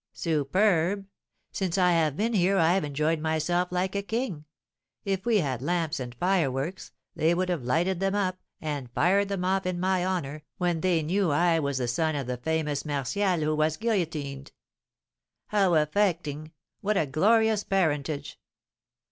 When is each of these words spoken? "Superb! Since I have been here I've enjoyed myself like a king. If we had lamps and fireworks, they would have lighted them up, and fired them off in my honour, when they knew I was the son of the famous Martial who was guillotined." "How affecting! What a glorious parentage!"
"Superb! 0.13 1.05
Since 1.51 1.77
I 1.77 1.91
have 1.91 2.17
been 2.17 2.33
here 2.33 2.57
I've 2.57 2.83
enjoyed 2.83 3.19
myself 3.19 3.67
like 3.71 3.95
a 3.95 4.01
king. 4.01 4.45
If 5.05 5.27
we 5.27 5.41
had 5.41 5.61
lamps 5.61 5.99
and 5.99 6.15
fireworks, 6.15 6.91
they 7.15 7.35
would 7.35 7.49
have 7.49 7.63
lighted 7.63 7.99
them 7.99 8.15
up, 8.15 8.39
and 8.59 8.89
fired 8.89 9.29
them 9.29 9.45
off 9.45 9.67
in 9.67 9.79
my 9.79 10.03
honour, 10.03 10.41
when 10.57 10.81
they 10.81 11.03
knew 11.03 11.29
I 11.29 11.59
was 11.59 11.77
the 11.77 11.87
son 11.87 12.15
of 12.15 12.25
the 12.25 12.37
famous 12.37 12.83
Martial 12.83 13.41
who 13.41 13.55
was 13.55 13.77
guillotined." 13.77 14.51
"How 15.49 15.75
affecting! 15.75 16.51
What 16.81 16.97
a 16.97 17.05
glorious 17.05 17.63
parentage!" 17.63 18.39